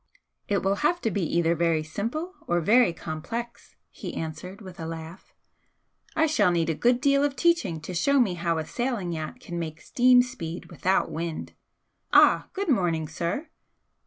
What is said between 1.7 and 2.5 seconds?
simple